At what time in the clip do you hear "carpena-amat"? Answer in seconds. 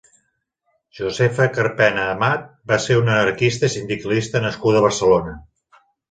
1.57-2.47